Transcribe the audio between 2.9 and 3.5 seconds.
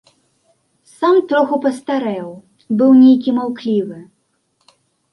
нейкі